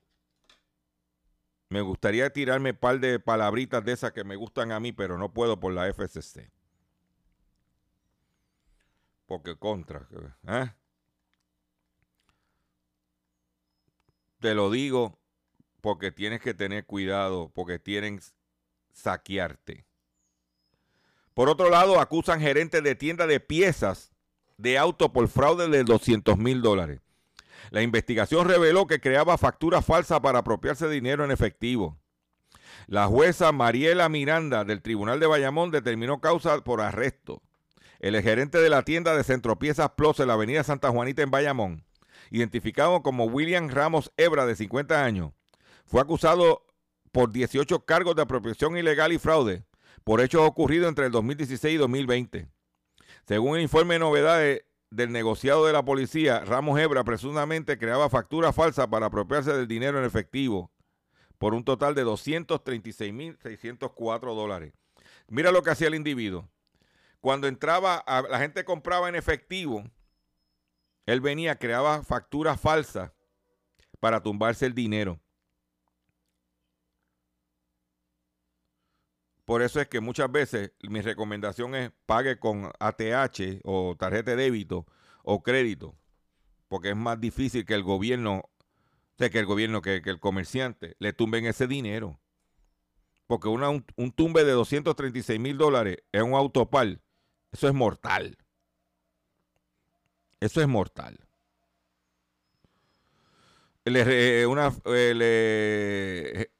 [1.70, 5.18] Me gustaría tirarme un par de palabritas de esas que me gustan a mí, pero
[5.18, 6.52] no puedo por la FCC.
[9.28, 10.08] Porque contra.
[10.48, 10.74] ¿eh?
[14.40, 15.20] Te lo digo
[15.82, 18.20] porque tienes que tener cuidado, porque tienen
[18.92, 19.86] saquearte.
[21.34, 24.12] Por otro lado, acusan gerentes de tienda de piezas
[24.58, 27.02] de auto por fraude de 200 mil dólares.
[27.72, 31.98] La investigación reveló que creaba facturas falsas para apropiarse dinero en efectivo.
[32.88, 37.42] La jueza Mariela Miranda del Tribunal de Bayamón determinó causa por arresto.
[38.00, 41.84] El gerente de la tienda de Centropiezas Plus en la avenida Santa Juanita en Bayamón,
[42.32, 45.32] identificado como William Ramos Ebra de 50 años,
[45.86, 46.66] fue acusado
[47.12, 49.66] por 18 cargos de apropiación ilegal y fraude
[50.04, 52.48] por hechos ocurridos entre el 2016 y 2020.
[53.26, 58.56] Según el informe de novedades del negociado de la policía, Ramos Hebra presuntamente creaba facturas
[58.56, 60.72] falsas para apropiarse del dinero en efectivo
[61.38, 64.74] por un total de 236.604 dólares.
[65.28, 66.48] Mira lo que hacía el individuo.
[67.22, 69.84] Cuando entraba, la gente compraba en efectivo,
[71.10, 73.12] él venía, creaba facturas falsas
[74.00, 75.20] para tumbarse el dinero.
[79.44, 84.44] Por eso es que muchas veces mi recomendación es pague con ATH o tarjeta de
[84.44, 84.86] débito
[85.24, 85.98] o crédito,
[86.68, 88.44] porque es más difícil que el gobierno,
[89.18, 92.22] que el gobierno, que, el comerciante le tumben ese dinero.
[93.26, 93.84] Porque un,
[94.16, 97.02] tumbe de 236 mil dólares en un autopal,
[97.52, 98.38] eso es mortal.
[100.40, 101.20] Eso es mortal.
[103.86, 106.52] Una, eh, le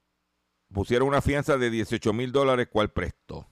[0.72, 3.46] pusieron una fianza de 18 mil dólares cual prestó.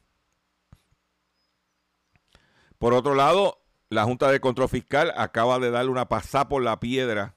[2.78, 6.78] Por otro lado, la Junta de Control Fiscal acaba de darle una pasada por la
[6.80, 7.36] piedra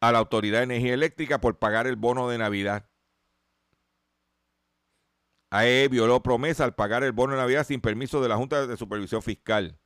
[0.00, 2.88] a la Autoridad de Energía Eléctrica por pagar el bono de Navidad.
[5.50, 8.76] AE violó promesa al pagar el bono de Navidad sin permiso de la Junta de
[8.76, 9.78] Supervisión Fiscal.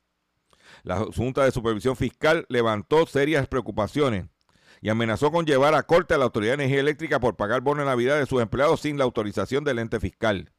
[0.83, 4.25] La Junta de Supervisión Fiscal levantó serias preocupaciones
[4.81, 7.81] y amenazó con llevar a corte a la Autoridad de Energía Eléctrica por pagar bono
[7.81, 10.51] de Navidad de sus empleados sin la autorización del ente fiscal.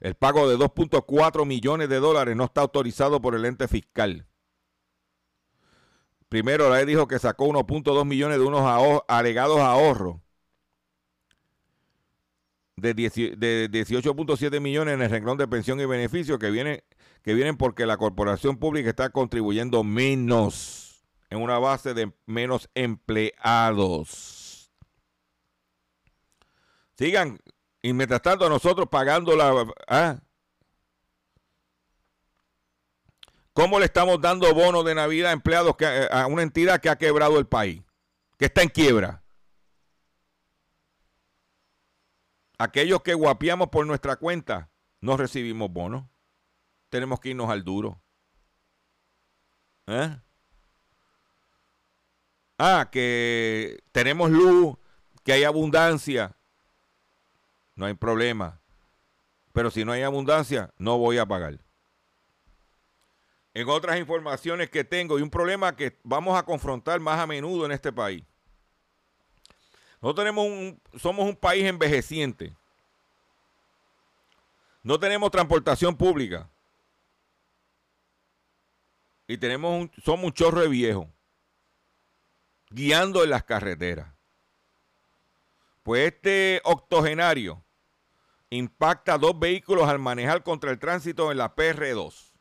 [0.00, 4.26] El pago de 2.4 millones de dólares no está autorizado por el ente fiscal.
[6.28, 10.16] Primero, la E dijo que sacó 1.2 millones de unos alegados ahorros
[12.76, 16.84] de, 10 de 18.7 millones en el renglón de pensión y beneficio que, viene,
[17.28, 24.72] que vienen porque la corporación pública está contribuyendo menos en una base de menos empleados.
[26.96, 27.38] Sigan,
[27.82, 29.66] y mientras tanto nosotros pagando la...
[29.88, 30.18] ¿ah?
[33.52, 36.96] ¿Cómo le estamos dando bonos de Navidad a empleados que, a una entidad que ha
[36.96, 37.82] quebrado el país?
[38.38, 39.22] Que está en quiebra.
[42.56, 44.70] Aquellos que guapiamos por nuestra cuenta,
[45.02, 46.06] no recibimos bonos.
[46.88, 48.00] Tenemos que irnos al duro.
[49.86, 50.16] ¿Eh?
[52.58, 54.76] Ah, que tenemos luz,
[55.24, 56.34] que hay abundancia.
[57.74, 58.60] No hay problema.
[59.52, 61.58] Pero si no hay abundancia, no voy a pagar.
[63.54, 67.66] En otras informaciones que tengo, y un problema que vamos a confrontar más a menudo
[67.66, 68.24] en este país.
[70.00, 72.54] Nosotros tenemos un, somos un país envejeciente.
[74.82, 76.48] No tenemos transportación pública.
[79.28, 81.06] Y tenemos un, somos un chorro de viejos
[82.70, 84.12] guiando en las carreteras.
[85.82, 87.62] Pues este octogenario
[88.50, 92.32] impacta dos vehículos al manejar contra el tránsito en la PR2.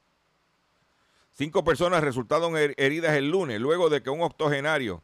[1.33, 5.03] Cinco personas resultaron her- heridas el lunes luego de que un octogenario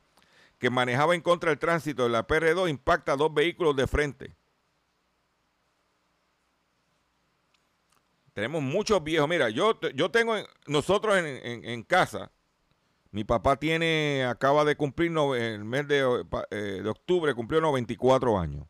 [0.59, 4.35] que manejaba en contra del tránsito en la PR2 impacta dos vehículos de frente.
[8.33, 9.29] Tenemos muchos viejos.
[9.29, 12.31] Mira, yo, yo tengo, en- nosotros en, casa,
[13.11, 18.67] mi papá tiene, acaba de cumplir, el mes de, eh, de octubre, cumplió 94 años.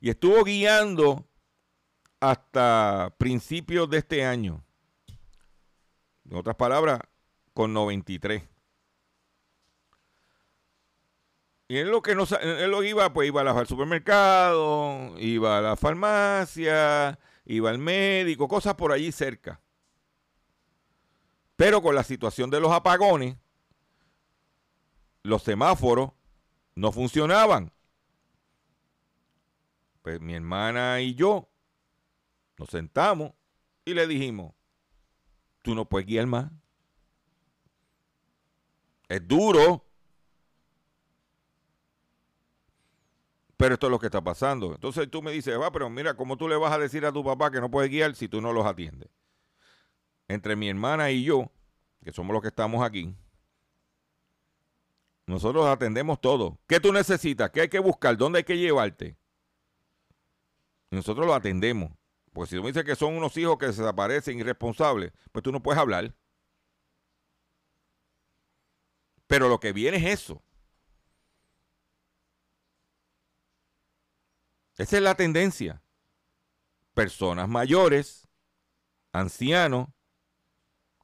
[0.00, 1.24] Y estuvo guiando
[2.18, 4.64] hasta principios de este año.
[6.28, 7.00] En otras palabras,
[7.54, 8.42] con 93.
[11.68, 15.76] Y él lo que no él lo iba, pues iba al supermercado, iba a la
[15.76, 17.16] farmacia,
[17.54, 19.60] iba al médico, cosas por allí cerca.
[21.56, 23.36] Pero con la situación de los apagones,
[25.22, 26.12] los semáforos
[26.76, 27.72] no funcionaban.
[30.02, 31.50] Pues mi hermana y yo
[32.56, 33.32] nos sentamos
[33.84, 34.54] y le dijimos,
[35.62, 36.50] tú no puedes guiar más.
[39.08, 39.89] Es duro.
[43.60, 44.72] Pero esto es lo que está pasando.
[44.72, 47.22] Entonces tú me dices, va, pero mira, ¿cómo tú le vas a decir a tu
[47.22, 49.10] papá que no puede guiar si tú no los atiendes?
[50.28, 51.52] Entre mi hermana y yo,
[52.02, 53.14] que somos los que estamos aquí,
[55.26, 56.58] nosotros atendemos todo.
[56.66, 57.50] ¿Qué tú necesitas?
[57.50, 58.16] ¿Qué hay que buscar?
[58.16, 59.18] ¿Dónde hay que llevarte?
[60.90, 61.92] Nosotros lo atendemos.
[62.32, 65.52] Porque si tú me dices que son unos hijos que se desaparecen irresponsables, pues tú
[65.52, 66.14] no puedes hablar.
[69.26, 70.42] Pero lo que viene es eso.
[74.80, 75.82] Esa es la tendencia.
[76.94, 78.26] Personas mayores,
[79.12, 79.88] ancianos,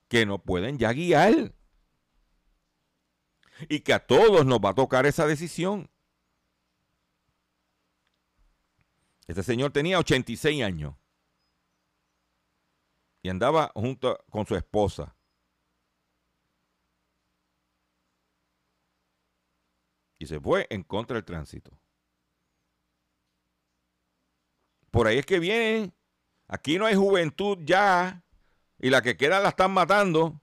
[0.09, 1.55] que no pueden ya guiar.
[3.69, 5.91] Y que a todos nos va a tocar esa decisión.
[9.27, 10.97] Este señor tenía 86 años.
[13.21, 15.15] Y andaba junto con su esposa.
[20.19, 21.79] Y se fue en contra del tránsito.
[24.97, 25.93] Por ahí es que viene.
[26.49, 28.25] Aquí no hay juventud ya.
[28.79, 30.41] Y la que queda la están matando.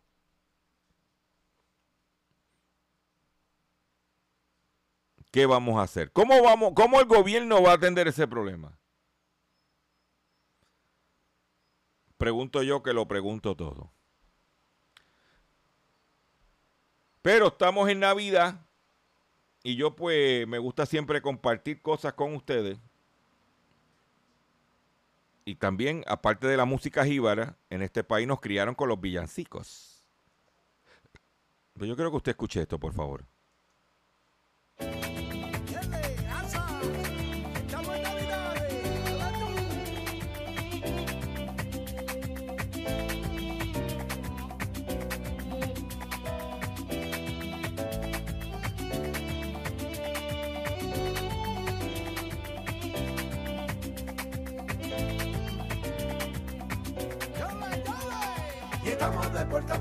[5.32, 6.12] ¿Qué vamos a hacer?
[6.12, 8.78] ¿Cómo, vamos, ¿Cómo el gobierno va a atender ese problema?
[12.20, 13.92] Pregunto yo que lo pregunto todo.
[17.24, 18.68] Pero estamos en Navidad
[19.64, 22.78] y yo pues me gusta siempre compartir cosas con ustedes.
[25.46, 30.06] Y también, aparte de la música jíbara, en este país nos criaron con los villancicos.
[31.74, 33.26] Pero yo quiero que usted escuche esto, por favor.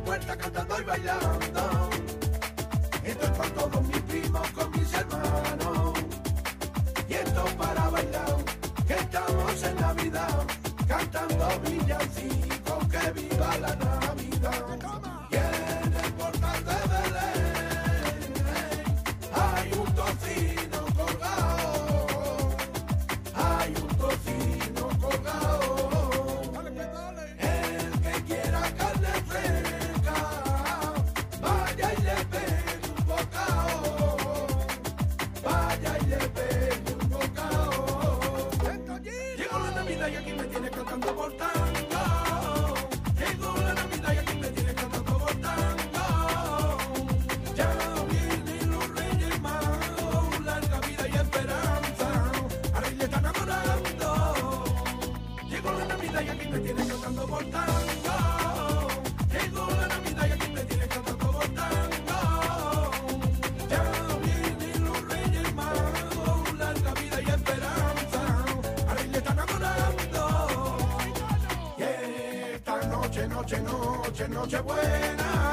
[0.05, 1.90] Puerta cantando y bailando.
[3.05, 5.92] Esto es con todos mis primos, con mis hermanos.
[7.09, 8.36] Y esto para bailar,
[8.86, 10.46] que estamos en Navidad.
[10.86, 12.41] Cantando villancicos,
[74.12, 75.51] noche, noche buena.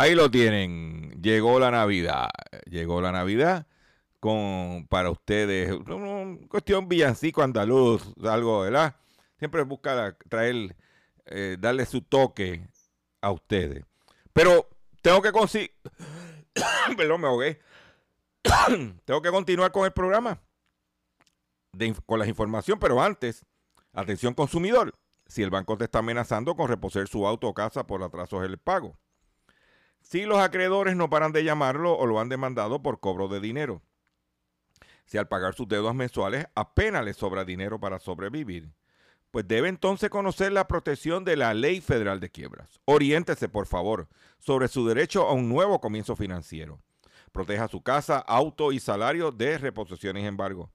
[0.00, 1.10] Ahí lo tienen.
[1.20, 2.30] Llegó la Navidad.
[2.64, 3.66] Llegó la Navidad
[4.18, 5.76] con para ustedes.
[6.48, 8.96] Cuestión villancico andaluz, algo, ¿verdad?
[9.38, 10.74] Siempre busca traer,
[11.26, 12.66] eh, darle su toque
[13.20, 13.84] a ustedes.
[14.32, 14.70] Pero
[15.02, 15.72] tengo que conseguir.
[16.96, 17.60] Perdón, me ahogué.
[19.04, 20.40] tengo que continuar con el programa.
[21.72, 23.44] de con la información, pero antes,
[23.92, 24.94] atención consumidor.
[25.26, 28.52] Si el banco te está amenazando con reposer su auto o casa por atrasos en
[28.52, 28.96] el pago.
[30.10, 33.80] Si los acreedores no paran de llamarlo o lo han demandado por cobro de dinero.
[35.04, 38.72] Si al pagar sus deudas mensuales apenas le sobra dinero para sobrevivir.
[39.30, 42.80] Pues debe entonces conocer la protección de la Ley Federal de Quiebras.
[42.86, 44.08] Oriéntese, por favor,
[44.40, 46.80] sobre su derecho a un nuevo comienzo financiero.
[47.30, 50.72] Proteja su casa, auto y salario de reposiciones y embargo.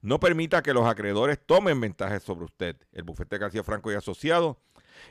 [0.00, 2.76] No permita que los acreedores tomen ventajas sobre usted.
[2.90, 4.56] El bufete García Franco y Asociados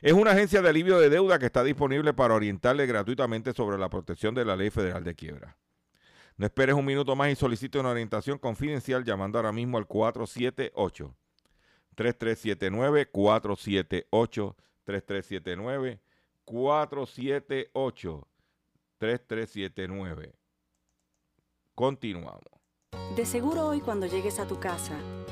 [0.02, 3.90] es una agencia de alivio de deuda que está disponible para orientarle gratuitamente sobre la
[3.90, 5.58] protección de la Ley Federal de Quiebra.
[6.38, 11.16] No esperes un minuto más y solicite una orientación confidencial llamando ahora mismo al 478
[11.96, 14.56] 3379 478
[14.86, 16.00] 3379
[16.46, 18.28] 478
[18.98, 20.36] 3379
[21.76, 22.44] Continuamos.
[23.16, 24.96] De seguro hoy cuando llegues a tu casa,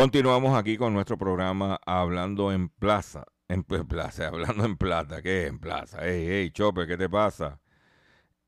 [0.00, 3.26] Continuamos aquí con nuestro programa Hablando en Plaza.
[3.48, 5.20] En pl- plaza, hablando en plata.
[5.20, 6.06] ¿Qué es en plaza?
[6.06, 7.60] Ey, ey, Chope, ¿qué te pasa?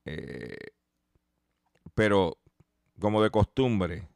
[0.06, 0.56] Eh,
[1.94, 2.38] pero,
[2.98, 4.08] como de costumbre,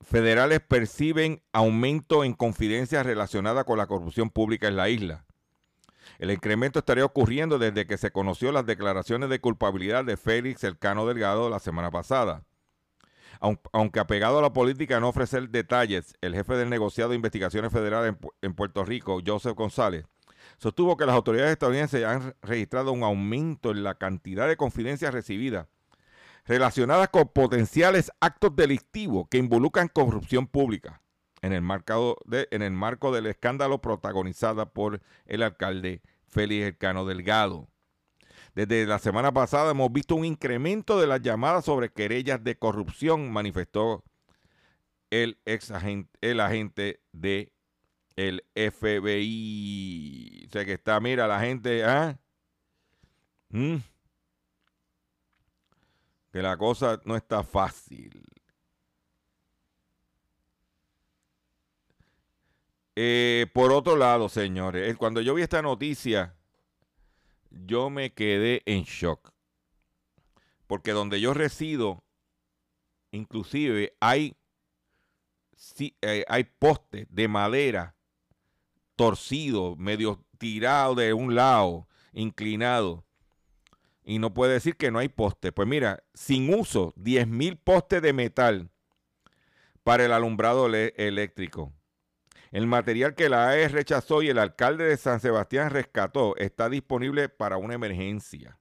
[0.00, 5.26] federales perciben aumento en confidencias relacionadas con la corrupción pública en la isla.
[6.20, 11.04] El incremento estaría ocurriendo desde que se conoció las declaraciones de culpabilidad de Félix Elcano
[11.04, 12.45] Delgado la semana pasada.
[13.40, 17.72] Aun- Aunque apegado a la política no ofrecer detalles, el jefe del negociado de investigaciones
[17.72, 20.04] federales en en Puerto Rico, Joseph González,
[20.58, 25.66] sostuvo que las autoridades estadounidenses han registrado un aumento en la cantidad de confidencias recibidas
[26.44, 31.02] relacionadas con potenciales actos delictivos que involucran corrupción pública
[31.42, 31.62] en el,
[32.24, 37.68] de- marco del escándalo protagonizada por el alcalde Félix Elcano Delgado.
[38.56, 43.30] Desde la semana pasada hemos visto un incremento de las llamadas sobre querellas de corrupción,
[43.30, 44.02] manifestó
[45.10, 47.52] el ex agente, el agente de
[48.16, 50.46] el FBI.
[50.48, 52.18] O sea que está, mira, la gente, ¿ah?
[53.50, 53.76] Mm.
[56.32, 58.24] Que la cosa no está fácil.
[62.94, 66.35] Eh, por otro lado, señores, cuando yo vi esta noticia,
[67.64, 69.32] yo me quedé en shock.
[70.66, 72.04] Porque donde yo resido,
[73.12, 74.36] inclusive hay,
[76.02, 77.96] eh, hay postes de madera
[78.96, 83.04] torcidos, medio tirados de un lado, inclinados.
[84.02, 85.52] Y no puede decir que no hay postes.
[85.52, 88.70] Pues mira, sin uso, 10 mil postes de metal
[89.82, 91.72] para el alumbrado eléctrico.
[92.52, 97.28] El material que la AE rechazó y el alcalde de San Sebastián rescató está disponible
[97.28, 98.58] para una emergencia.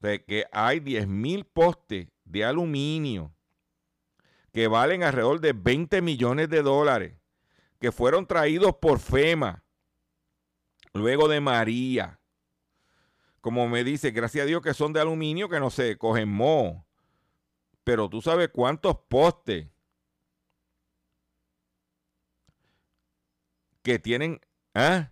[0.00, 3.34] De que hay 10 mil postes de aluminio
[4.52, 7.14] que valen alrededor de 20 millones de dólares,
[7.80, 9.64] que fueron traídos por FEMA,
[10.92, 12.20] luego de María.
[13.40, 16.84] Como me dice, gracias a Dios que son de aluminio, que no se cogen moho.
[17.84, 19.68] Pero tú sabes cuántos postes
[23.88, 24.40] que tienen.
[24.74, 25.10] ¿Ah?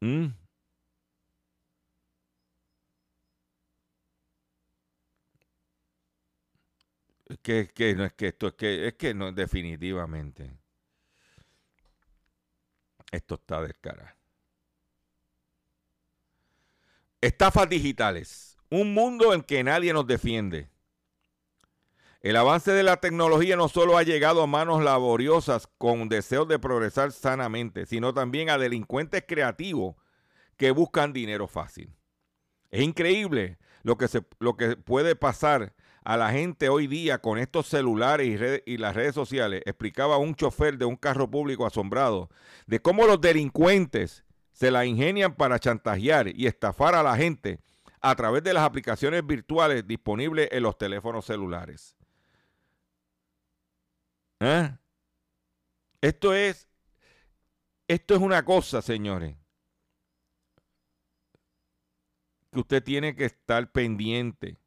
[0.00, 0.28] Mm.
[7.42, 10.50] Que no es que esto es que es que no definitivamente
[13.10, 14.16] esto está del cara.
[17.20, 20.73] Estafas digitales, un mundo en que nadie nos defiende.
[22.24, 26.58] El avance de la tecnología no solo ha llegado a manos laboriosas con deseos de
[26.58, 29.96] progresar sanamente, sino también a delincuentes creativos
[30.56, 31.94] que buscan dinero fácil.
[32.70, 37.36] Es increíble lo que, se, lo que puede pasar a la gente hoy día con
[37.36, 38.26] estos celulares
[38.64, 42.30] y, y las redes sociales, explicaba un chofer de un carro público asombrado
[42.66, 47.60] de cómo los delincuentes se la ingenian para chantajear y estafar a la gente
[48.00, 51.98] a través de las aplicaciones virtuales disponibles en los teléfonos celulares.
[54.44, 54.76] ¿Eh?
[56.02, 56.68] Esto es,
[57.88, 59.38] esto es una cosa, señores,
[62.52, 64.58] que usted tiene que estar pendiente,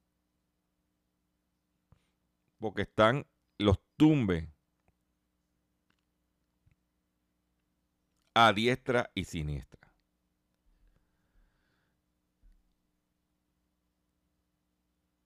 [2.57, 3.27] porque están
[3.59, 4.49] los tumbes
[8.33, 9.93] a diestra y siniestra.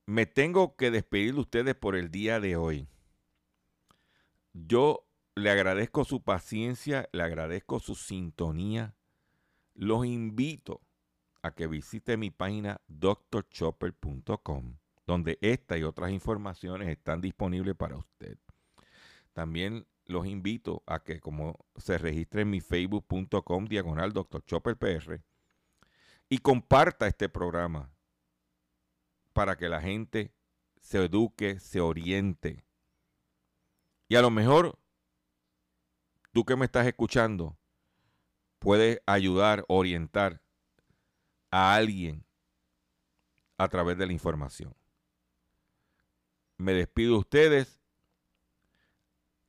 [0.07, 2.89] Me tengo que despedir de ustedes por el día de hoy.
[4.53, 8.95] Yo le agradezco su paciencia, le agradezco su sintonía.
[9.73, 10.81] Los invito
[11.41, 14.77] a que visite mi página drchopper.com,
[15.07, 18.37] donde esta y otras informaciones están disponibles para usted.
[19.33, 24.43] También los invito a que como se registre en mi facebook.com diagonal Dr.
[24.43, 25.21] Chopper PR
[26.29, 27.91] y comparta este programa
[29.33, 30.33] para que la gente
[30.79, 32.65] se eduque, se oriente.
[34.11, 34.77] Y a lo mejor
[36.33, 37.57] tú que me estás escuchando
[38.59, 40.41] puedes ayudar, orientar
[41.49, 42.25] a alguien
[43.57, 44.75] a través de la información.
[46.57, 47.81] Me despido de ustedes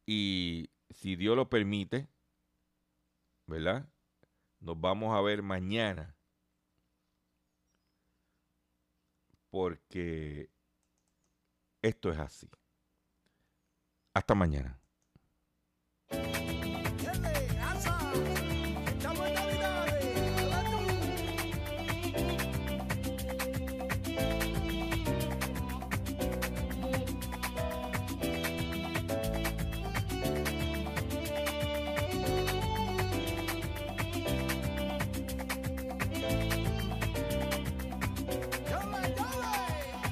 [0.06, 2.06] y si Dios lo permite,
[3.48, 3.88] ¿verdad?
[4.60, 6.14] Nos vamos a ver mañana
[9.50, 10.50] porque
[11.82, 12.48] esto es así.
[14.14, 14.78] Hasta mañana.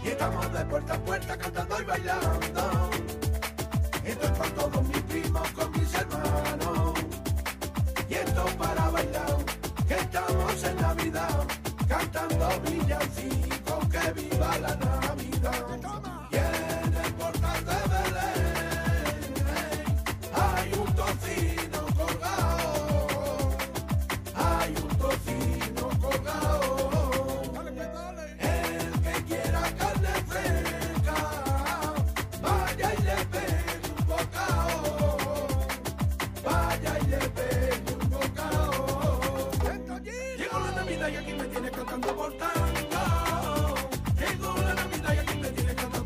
[0.05, 2.90] Estamos de puerta a puerta cantando y bailando.
[8.09, 9.37] Y esto para bailar,
[9.87, 11.47] que estamos en Navidad,
[11.89, 16.10] cantando villancicos, que viva la Navidad.